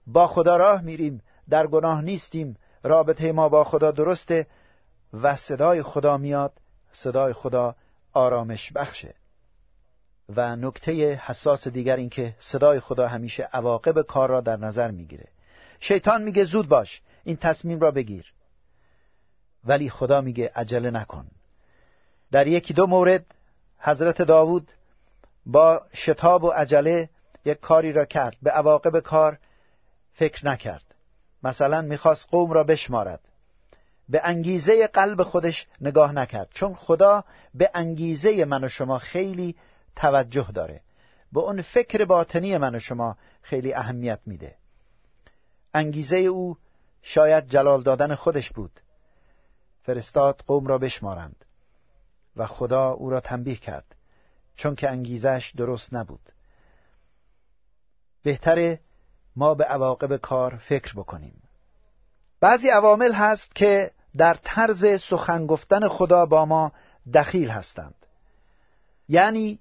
با 0.07 0.27
خدا 0.27 0.57
راه 0.57 0.83
میریم 0.83 1.23
در 1.49 1.67
گناه 1.67 2.03
نیستیم 2.03 2.57
رابطه 2.83 3.33
ما 3.33 3.49
با 3.49 3.65
خدا 3.65 3.91
درسته 3.91 4.47
و 5.13 5.37
صدای 5.37 5.83
خدا 5.83 6.17
میاد 6.17 6.53
صدای 6.93 7.33
خدا 7.33 7.75
آرامش 8.13 8.73
بخشه. 8.73 9.15
و 10.37 10.57
نکته 10.57 11.15
حساس 11.15 11.69
دیگر 11.69 11.97
این 11.97 12.09
که 12.09 12.35
صدای 12.39 12.81
خدا 12.81 13.09
همیشه 13.09 13.43
عواقب 13.43 14.03
کار 14.03 14.31
را 14.31 14.41
در 14.41 14.57
نظر 14.57 14.91
می‌گیره. 14.91 15.29
شیطان 15.81 16.23
میگه 16.23 16.45
زود 16.45 16.69
باش 16.69 17.03
این 17.25 17.37
تصمیم 17.37 17.81
را 17.81 17.91
بگیر. 17.91 18.33
ولی 19.67 19.91
خدا 19.91 20.21
میگه 20.21 20.53
عجله 20.55 20.91
نکن. 20.91 21.27
در 22.33 22.47
یکی 22.47 22.75
دو 22.75 22.87
مورد 22.87 23.25
حضرت 23.79 24.23
داوود 24.23 24.69
با 25.47 25.83
شتاب 25.95 26.45
و 26.45 26.49
عجله 26.49 27.09
یک 27.45 27.61
کاری 27.61 27.93
را 27.93 28.05
کرد. 28.05 28.37
به 28.43 28.51
عواقب 28.51 29.01
کار 29.01 29.39
فکر 30.13 30.47
نکرد. 30.47 30.95
مثلا 31.43 31.81
می‌خواست 31.81 32.29
قوم 32.31 32.53
را 32.53 32.65
بشمارد. 32.65 33.21
به 34.09 34.21
انگیزه 34.25 34.87
قلب 34.87 35.23
خودش 35.23 35.67
نگاه 35.81 36.13
نکرد. 36.13 36.49
چون 36.51 36.75
خدا 36.75 37.25
به 37.55 37.71
انگیزه 37.75 38.45
من 38.45 38.65
و 38.65 38.69
شما 38.69 38.99
خیلی 38.99 39.57
توجه 39.97 40.53
داره. 40.55 40.81
به 41.33 41.41
اون 41.41 41.63
فکر 41.63 42.05
باطنی 42.05 42.59
من 42.59 42.75
و 42.75 42.79
شما 42.79 43.17
خیلی 43.43 43.75
اهمیت 43.75 44.21
میده. 44.27 44.55
انگیزه 45.75 46.17
او 46.17 46.57
شاید 47.03 47.49
جلال 47.49 47.83
دادن 47.83 48.15
خودش 48.15 48.51
بود. 48.51 48.81
فرستاد 49.87 50.43
قوم 50.47 50.67
را 50.67 50.79
بشمارند. 50.79 51.45
و 52.37 52.47
خدا 52.47 52.91
او 52.91 53.11
را 53.11 53.21
تنبیه 53.21 53.57
کرد 53.57 53.95
چون 54.57 54.75
که 54.75 54.91
انگیزش 54.91 55.53
درست 55.57 55.95
نبود. 55.95 56.33
بهتره 58.23 58.81
ما 59.37 59.55
به 59.55 59.65
عواقب 59.65 60.17
کار 60.17 60.57
فکر 60.57 60.93
بکنیم. 60.93 61.43
بعضی 62.41 62.69
عوامل 62.69 63.13
هست 63.13 63.55
که 63.55 63.91
در 64.17 64.35
طرز 64.45 65.01
سخن 65.01 65.47
گفتن 65.47 65.89
خدا 65.89 66.27
با 66.27 66.45
ما 66.45 66.73
دخیل 67.15 67.51
هستند. 67.51 68.07
یعنی 69.09 69.59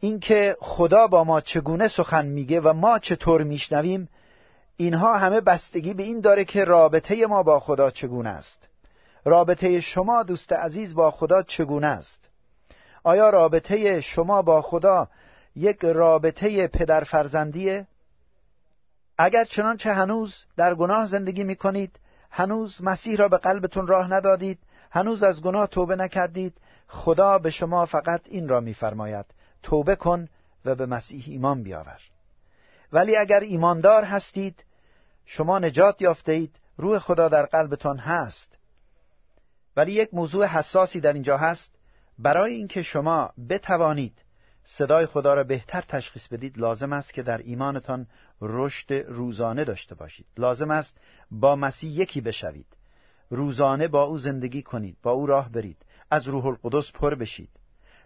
اینکه 0.00 0.56
خدا 0.60 1.06
با 1.06 1.24
ما 1.24 1.40
چگونه 1.40 1.88
سخن 1.88 2.26
میگه 2.26 2.60
و 2.60 2.72
ما 2.72 2.98
چطور 2.98 3.42
میشنویم 3.42 4.08
اینها 4.76 5.18
همه 5.18 5.40
بستگی 5.40 5.94
به 5.94 6.02
این 6.02 6.20
داره 6.20 6.44
که 6.44 6.64
رابطه 6.64 7.26
ما 7.26 7.42
با 7.42 7.60
خدا 7.60 7.90
چگونه 7.90 8.30
است. 8.30 8.68
رابطه 9.24 9.80
شما 9.80 10.22
دوست 10.22 10.52
عزیز 10.52 10.94
با 10.94 11.10
خدا 11.10 11.42
چگونه 11.42 11.86
است؟ 11.86 12.28
آیا 13.02 13.30
رابطه 13.30 14.00
شما 14.00 14.42
با 14.42 14.62
خدا 14.62 15.08
یک 15.56 15.78
رابطه 15.84 16.66
پدر 16.66 17.04
فرزندیه 17.04 17.86
اگر 19.18 19.44
چنانچه 19.44 19.92
هنوز 19.92 20.44
در 20.56 20.74
گناه 20.74 21.06
زندگی 21.06 21.44
می 21.44 21.56
کنید 21.56 21.98
هنوز 22.30 22.82
مسیح 22.82 23.16
را 23.16 23.28
به 23.28 23.38
قلبتون 23.38 23.86
راه 23.86 24.10
ندادید 24.10 24.58
هنوز 24.90 25.22
از 25.22 25.42
گناه 25.42 25.66
توبه 25.66 25.96
نکردید 25.96 26.54
خدا 26.88 27.38
به 27.38 27.50
شما 27.50 27.86
فقط 27.86 28.20
این 28.24 28.48
را 28.48 28.60
میفرماید 28.60 29.26
توبه 29.62 29.96
کن 29.96 30.28
و 30.64 30.74
به 30.74 30.86
مسیح 30.86 31.24
ایمان 31.26 31.62
بیاور. 31.62 32.00
ولی 32.92 33.16
اگر 33.16 33.40
ایماندار 33.40 34.04
هستید 34.04 34.64
شما 35.24 35.58
نجات 35.58 36.02
یافته 36.02 36.32
اید 36.32 36.56
روح 36.76 36.98
خدا 36.98 37.28
در 37.28 37.46
قلبتان 37.46 37.98
هست 37.98 38.58
ولی 39.76 39.92
یک 39.92 40.08
موضوع 40.14 40.46
حساسی 40.46 41.00
در 41.00 41.12
اینجا 41.12 41.36
هست. 41.36 41.70
برای 42.18 42.54
اینکه 42.54 42.82
شما 42.82 43.30
بتوانید 43.48 44.18
صدای 44.64 45.06
خدا 45.06 45.34
را 45.34 45.44
بهتر 45.44 45.80
تشخیص 45.80 46.28
بدید 46.28 46.58
لازم 46.58 46.92
است 46.92 47.14
که 47.14 47.22
در 47.22 47.38
ایمانتان 47.38 48.06
رشد 48.40 48.92
روزانه 48.92 49.64
داشته 49.64 49.94
باشید. 49.94 50.26
لازم 50.38 50.70
است 50.70 50.96
با 51.30 51.56
مسیح 51.56 51.90
یکی 51.90 52.20
بشوید. 52.20 52.66
روزانه 53.30 53.88
با 53.88 54.02
او 54.02 54.18
زندگی 54.18 54.62
کنید 54.62 54.96
با 55.02 55.10
او 55.10 55.26
راه 55.26 55.48
برید 55.48 55.76
از 56.10 56.28
روح 56.28 56.46
القدس 56.46 56.92
پر 56.92 57.14
بشید. 57.14 57.50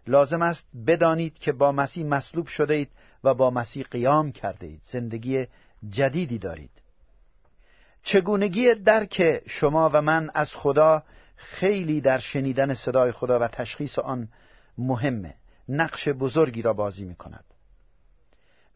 لازم 0.06 0.42
است 0.42 0.64
بدانید 0.86 1.38
که 1.38 1.52
با 1.52 1.72
مسیح 1.72 2.06
مصلوب 2.06 2.46
شده 2.46 2.74
اید 2.74 2.90
و 3.24 3.34
با 3.34 3.50
مسیح 3.50 3.84
قیام 3.90 4.32
کرده 4.32 4.66
اید. 4.66 4.80
زندگی 4.84 5.46
جدیدی 5.88 6.38
دارید. 6.38 6.70
چگونگی 8.02 8.74
درک 8.74 9.42
شما 9.46 9.90
و 9.92 10.02
من 10.02 10.30
از 10.34 10.54
خدا 10.54 11.02
خیلی 11.36 12.00
در 12.00 12.18
شنیدن 12.18 12.74
صدای 12.74 13.12
خدا 13.12 13.38
و 13.38 13.48
تشخیص 13.48 13.98
آن 13.98 14.28
مهمه. 14.78 15.34
نقش 15.68 16.08
بزرگی 16.08 16.62
را 16.62 16.72
بازی 16.72 17.04
می 17.04 17.14
کند 17.14 17.44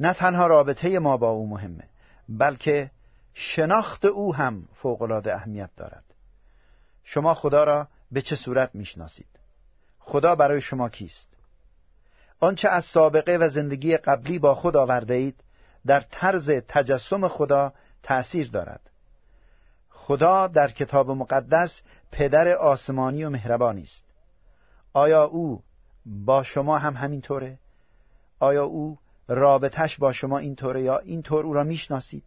نه 0.00 0.14
تنها 0.14 0.46
رابطه 0.46 0.98
ما 0.98 1.16
با 1.16 1.28
او 1.28 1.48
مهمه 1.48 1.84
بلکه 2.28 2.90
شناخت 3.34 4.04
او 4.04 4.34
هم 4.34 4.68
فوقالعاده 4.72 5.34
اهمیت 5.34 5.70
دارد. 5.76 6.04
شما 7.04 7.34
خدا 7.34 7.64
را 7.64 7.88
به 8.12 8.22
چه 8.22 8.36
صورت 8.36 8.70
می‌شناسید؟ 8.74 9.26
خدا 9.98 10.34
برای 10.34 10.60
شما 10.60 10.88
کیست؟ 10.88 11.28
آنچه 12.40 12.68
از 12.68 12.84
سابقه 12.84 13.36
و 13.40 13.48
زندگی 13.48 13.96
قبلی 13.96 14.38
با 14.38 14.54
خود 14.54 14.76
آورده 14.76 15.14
اید 15.14 15.44
در 15.86 16.00
طرز 16.00 16.50
تجسم 16.50 17.28
خدا 17.28 17.72
تأثیر 18.02 18.50
دارد. 18.50 18.80
خدا 20.00 20.46
در 20.46 20.70
کتاب 20.70 21.10
مقدس 21.10 21.82
پدر 22.12 22.48
آسمانی 22.48 23.24
و 23.24 23.30
مهربانی 23.30 23.82
است. 23.82 24.04
آیا 24.92 25.24
او 25.24 25.62
با 26.06 26.42
شما 26.42 26.78
هم 26.78 26.94
همینطوره؟ 26.94 27.58
آیا 28.38 28.64
او 28.64 28.98
رابطش 29.28 29.98
با 29.98 30.12
شما 30.12 30.38
اینطوره 30.38 30.82
یا 30.82 30.98
اینطور 30.98 31.44
او 31.44 31.52
را 31.52 31.62
می‌شناسید؟ 31.64 32.24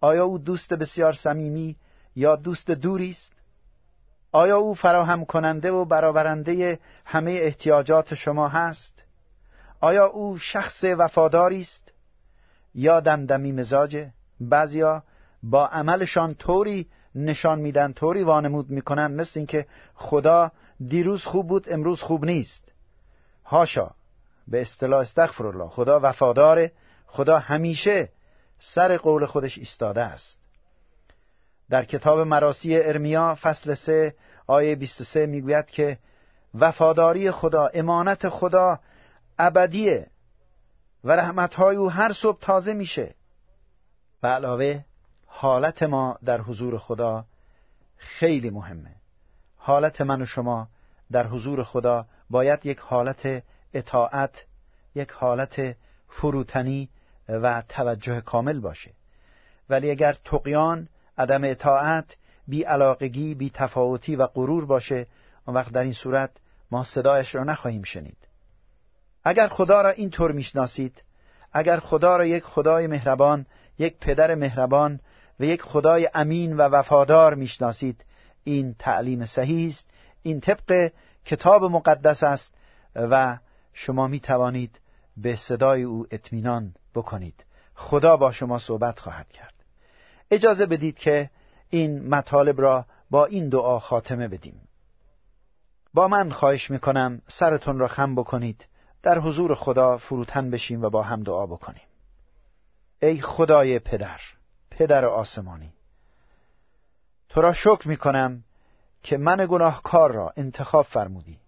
آیا 0.00 0.24
او 0.24 0.38
دوست 0.38 0.74
بسیار 0.74 1.12
صمیمی 1.12 1.76
یا 2.16 2.36
دوست 2.36 2.70
دوری 2.70 3.10
است؟ 3.10 3.32
آیا 4.32 4.58
او 4.58 4.74
فراهم 4.74 5.24
کننده 5.24 5.70
و 5.70 5.84
برآورنده 5.84 6.78
همه 7.04 7.32
احتیاجات 7.32 8.14
شما 8.14 8.48
هست؟ 8.48 9.02
آیا 9.80 10.06
او 10.06 10.38
شخص 10.38 10.84
وفاداری 10.84 11.60
است 11.60 11.92
یا 12.74 13.00
دمدمی 13.00 13.52
مزاجه؟ 13.52 14.12
بعضیا 14.40 15.02
با 15.42 15.66
عملشان 15.66 16.34
طوری 16.34 16.86
نشان 17.14 17.58
میدن 17.58 17.92
طوری 17.92 18.22
وانمود 18.22 18.70
می‌کنن 18.70 19.06
مثل 19.06 19.32
اینکه 19.34 19.66
خدا 19.94 20.52
دیروز 20.86 21.24
خوب 21.24 21.48
بود 21.48 21.72
امروز 21.72 22.00
خوب 22.02 22.24
نیست. 22.24 22.72
هاشا 23.44 23.90
به 24.48 24.60
اصطلاح 24.60 25.00
استغفر 25.00 25.46
الله 25.46 25.68
خدا 25.68 26.00
وفاداره 26.02 26.72
خدا 27.06 27.38
همیشه 27.38 28.08
سر 28.60 28.96
قول 28.96 29.26
خودش 29.26 29.58
ایستاده 29.58 30.02
است. 30.02 30.38
در 31.70 31.84
کتاب 31.84 32.20
مراسی 32.20 32.76
ارمیا 32.78 33.38
فصل 33.42 33.74
3 33.74 34.14
آیه 34.46 34.74
23 34.74 35.26
می‌گوید 35.26 35.66
که 35.66 35.98
وفاداری 36.54 37.30
خدا 37.30 37.66
امانت 37.66 38.28
خدا 38.28 38.78
ابدیه 39.38 40.06
و 41.04 41.12
رحمتهای 41.12 41.76
او 41.76 41.90
هر 41.90 42.12
صبح 42.12 42.38
تازه 42.40 42.74
میشه. 42.74 43.14
به 44.22 44.28
علاوه 44.28 44.84
حالت 45.40 45.82
ما 45.82 46.18
در 46.24 46.40
حضور 46.40 46.78
خدا 46.78 47.24
خیلی 47.96 48.50
مهمه. 48.50 48.94
حالت 49.56 50.00
من 50.00 50.22
و 50.22 50.24
شما 50.24 50.68
در 51.12 51.26
حضور 51.26 51.64
خدا 51.64 52.06
باید 52.30 52.66
یک 52.66 52.78
حالت 52.78 53.42
اطاعت 53.74 54.44
یک 54.94 55.10
حالت 55.10 55.76
فروتنی 56.08 56.88
و 57.28 57.62
توجه 57.68 58.20
کامل 58.20 58.60
باشه. 58.60 58.90
ولی 59.70 59.90
اگر 59.90 60.12
تقیان 60.24 60.88
عدم 61.18 61.44
اطاعت 61.44 62.16
بی 62.48 62.62
علاقگی 62.62 63.34
بی 63.34 63.50
تفاوتی 63.50 64.16
و 64.16 64.26
غرور 64.26 64.66
باشه 64.66 65.06
اون 65.46 65.56
وقت 65.56 65.72
در 65.72 65.82
این 65.82 65.92
صورت 65.92 66.30
ما 66.70 66.84
صدایش 66.84 67.34
را 67.34 67.44
نخواهیم 67.44 67.82
شنید. 67.82 68.18
اگر 69.24 69.48
خدا 69.48 69.82
را 69.82 69.90
اینطور 69.90 70.32
می‌شناسید 70.32 71.02
اگر 71.52 71.78
خدا 71.78 72.16
را 72.16 72.26
یک 72.26 72.44
خدای 72.44 72.86
مهربان 72.86 73.46
یک 73.78 73.98
پدر 73.98 74.34
مهربان 74.34 75.00
و 75.40 75.44
یک 75.44 75.62
خدای 75.62 76.10
امین 76.14 76.56
و 76.56 76.60
وفادار 76.60 77.34
می‌شناسید. 77.34 78.04
این 78.44 78.74
تعلیم 78.78 79.26
صحیح 79.26 79.68
است. 79.68 79.90
این 80.22 80.40
طبق 80.40 80.92
کتاب 81.24 81.64
مقدس 81.64 82.22
است 82.22 82.54
و 82.94 83.38
شما 83.72 84.06
می 84.06 84.20
توانید 84.20 84.80
به 85.16 85.36
صدای 85.36 85.82
او 85.82 86.06
اطمینان 86.10 86.74
بکنید. 86.94 87.44
خدا 87.74 88.16
با 88.16 88.32
شما 88.32 88.58
صحبت 88.58 89.00
خواهد 89.00 89.28
کرد. 89.28 89.54
اجازه 90.30 90.66
بدید 90.66 90.96
که 90.96 91.30
این 91.70 92.08
مطالب 92.08 92.60
را 92.60 92.86
با 93.10 93.26
این 93.26 93.48
دعا 93.48 93.78
خاتمه 93.78 94.28
بدیم. 94.28 94.60
با 95.94 96.08
من 96.08 96.30
خواهش 96.30 96.70
می‌کنم 96.70 97.22
سرتون 97.28 97.78
را 97.78 97.88
خم 97.88 98.14
بکنید. 98.14 98.66
در 99.02 99.18
حضور 99.18 99.54
خدا 99.54 99.98
فروتن 99.98 100.50
بشیم 100.50 100.82
و 100.82 100.90
با 100.90 101.02
هم 101.02 101.22
دعا 101.22 101.46
بکنیم. 101.46 101.82
ای 103.02 103.20
خدای 103.20 103.78
پدر 103.78 104.20
پدر 104.78 105.04
آسمانی. 105.04 105.72
تو 107.28 107.40
را 107.40 107.52
شکر 107.52 107.88
می‌کنم 107.88 108.44
که 109.02 109.16
من 109.16 109.46
گناهکار 109.50 110.12
را 110.12 110.32
انتخاب 110.36 110.86
فرمودی 110.86 111.38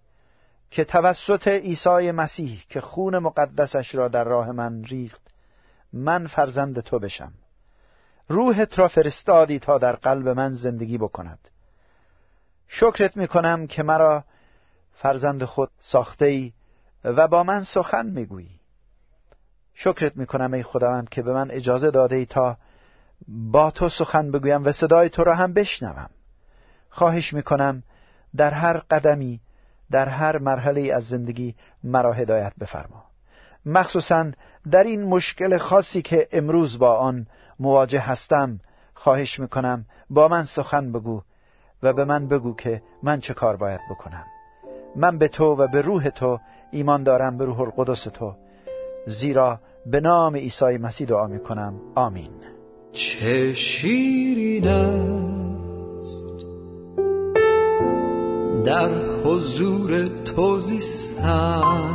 که 0.70 0.84
توسط 0.84 1.48
عیسی 1.48 2.10
مسیح 2.10 2.64
که 2.68 2.80
خون 2.80 3.18
مقدسش 3.18 3.94
را 3.94 4.08
در 4.08 4.24
راه 4.24 4.52
من 4.52 4.84
ریخت 4.84 5.20
من 5.92 6.26
فرزند 6.26 6.80
تو 6.80 6.98
بشم. 6.98 7.32
روحت 8.28 8.78
را 8.78 8.88
فرستادی 8.88 9.58
تا 9.58 9.78
در 9.78 9.96
قلب 9.96 10.28
من 10.28 10.52
زندگی 10.52 10.98
بکند. 10.98 11.48
شکرت 12.68 13.16
می‌کنم 13.16 13.66
که 13.66 13.82
مرا 13.82 14.24
فرزند 14.92 15.44
خود 15.44 15.70
ساخته 15.78 16.24
ای 16.24 16.52
و 17.04 17.28
با 17.28 17.42
من 17.42 17.64
سخن 17.64 18.06
می‌گویی. 18.06 18.60
شکرت 19.74 20.16
می‌کنم 20.16 20.54
ای 20.54 20.62
خداوند 20.62 21.08
که 21.08 21.22
به 21.22 21.32
من 21.32 21.50
اجازه 21.50 21.90
داده 21.90 22.16
ای 22.16 22.26
تا 22.26 22.56
با 23.28 23.70
تو 23.70 23.88
سخن 23.88 24.30
بگویم 24.30 24.64
و 24.64 24.72
صدای 24.72 25.08
تو 25.08 25.24
را 25.24 25.34
هم 25.34 25.52
بشنوم. 25.52 26.10
خواهش 26.90 27.32
می‌کنم 27.32 27.82
در 28.36 28.50
هر 28.50 28.76
قدمی 28.76 29.40
در 29.90 30.08
هر 30.08 30.38
مرحله 30.38 30.94
از 30.94 31.08
زندگی 31.08 31.54
مرا 31.84 32.12
هدایت 32.12 32.52
بفرما. 32.60 33.04
مخصوصا 33.66 34.30
در 34.70 34.84
این 34.84 35.02
مشکل 35.02 35.58
خاصی 35.58 36.02
که 36.02 36.28
امروز 36.32 36.78
با 36.78 36.96
آن 36.96 37.26
مواجه 37.58 38.00
هستم 38.00 38.60
خواهش 38.94 39.40
می‌کنم 39.40 39.84
با 40.10 40.28
من 40.28 40.44
سخن 40.44 40.92
بگو 40.92 41.22
و 41.82 41.92
به 41.92 42.04
من 42.04 42.28
بگو 42.28 42.54
که 42.54 42.82
من 43.02 43.20
چه 43.20 43.34
کار 43.34 43.56
باید 43.56 43.80
بکنم. 43.90 44.24
من 44.96 45.18
به 45.18 45.28
تو 45.28 45.44
و 45.44 45.66
به 45.66 45.80
روح 45.80 46.08
تو 46.08 46.40
ایمان 46.70 47.02
دارم 47.02 47.38
به 47.38 47.44
روح 47.44 47.60
القدس 47.60 48.02
تو 48.02 48.36
زیرا 49.06 49.60
به 49.86 50.00
نام 50.00 50.36
عیسی 50.36 50.78
مسیح 50.78 51.06
دعا 51.06 51.26
می‌کنم. 51.26 51.80
آمین. 51.94 52.30
چه 52.92 53.54
شیرین 53.54 54.68
است 54.68 56.26
در 58.64 58.90
حضور 59.24 60.08
تو 60.24 60.58
زیستن 60.58 61.94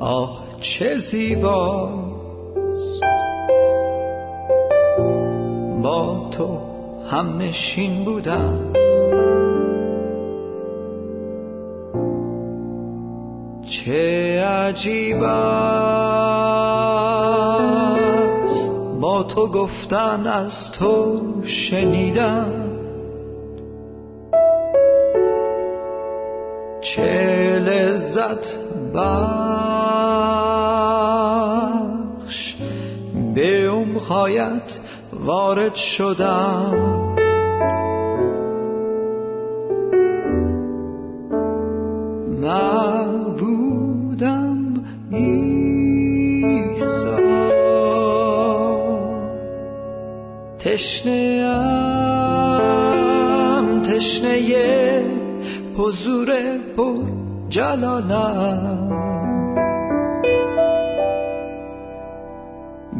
آه 0.00 0.44
چه 0.60 0.98
زیباست. 0.98 3.02
با 5.82 6.28
تو 6.30 6.58
هم 7.10 7.36
نشین 7.36 8.04
بودم. 8.04 8.72
چه 13.62 14.31
عجیب 14.72 15.22
است 15.22 16.32
با 19.00 19.22
تو 19.22 19.46
گفتن 19.46 20.26
از 20.26 20.70
تو 20.70 21.20
شنیدم. 21.44 22.52
چه 26.80 27.58
لذت 27.58 28.56
بخش. 28.94 29.34
به 33.34 33.68
امخایت 33.68 34.78
وارد 35.12 35.74
شدم. 35.74 37.01
تشنه 50.72 51.44
ام 53.58 53.82
تشنه 53.82 55.04
حضور 55.76 56.30
پر 56.76 56.94
جلالم. 57.48 58.88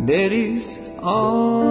بریز 0.07 0.81
آن 1.03 1.62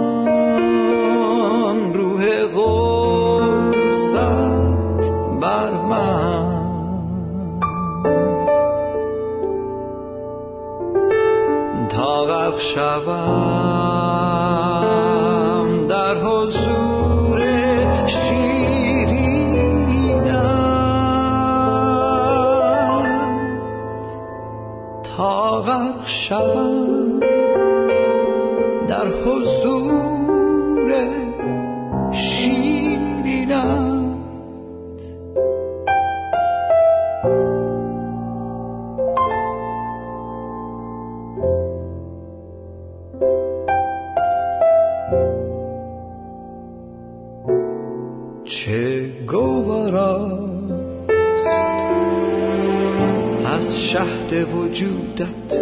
از 53.62 53.76
شهد 53.76 54.32
وجودت 54.54 55.52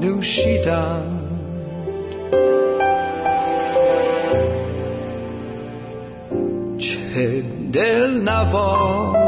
نوشیدم. 0.00 1.02
چه 6.78 7.42
دل 7.72 8.20
نواز. 8.28 9.20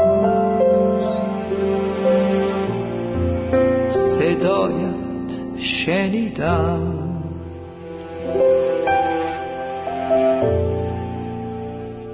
صدایت 3.89 5.31
شنیدم. 5.57 6.93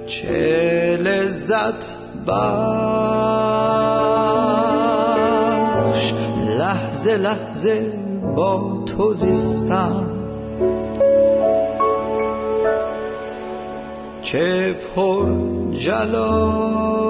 چه 0.06 0.96
لذت 0.96 1.96
بخش 2.26 2.85
لحظه 7.16 7.92
با 8.36 8.84
تو 8.86 9.14
زیستم. 9.14 10.06
چه 14.22 14.74
پر 14.94 15.26
جلال 15.70 17.06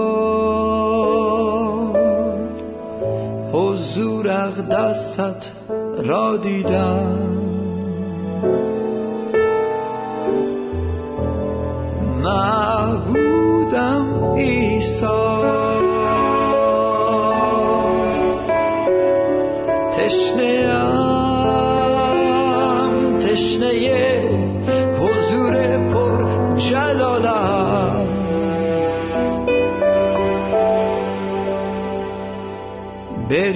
حضور 3.52 4.28
اقدست 4.28 5.50
را 5.98 6.36
دیدم. 6.36 7.25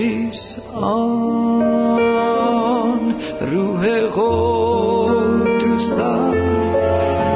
بریز 0.00 0.56
آن 0.74 2.00
روح 3.40 3.82
قدوست 4.16 5.98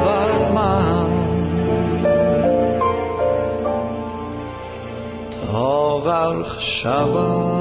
بر 0.05 0.31
من. 0.55 1.09
تا 5.51 5.97
غرق 5.97 6.59
شوم 6.59 7.51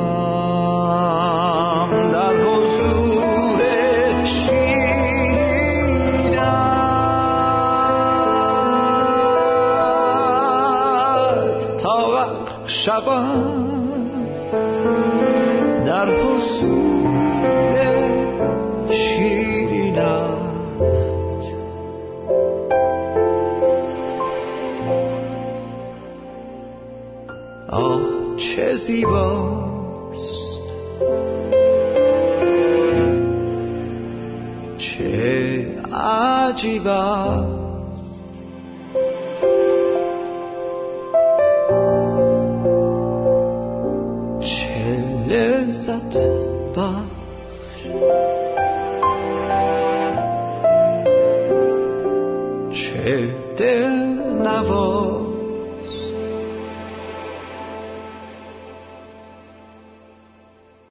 در 2.12 2.34
حضور 2.34 3.60
شیرینت. 4.24 5.24
تا 11.82 11.96
غرق 11.96 12.48
شوم 12.66 13.73
در 15.86 16.06
حصول 16.06 16.94
شیرینت 18.90 20.34
آه 27.68 28.00
چه 28.36 28.74
زیباست. 28.74 30.60
چه 34.76 35.66
عجیب 35.94 36.88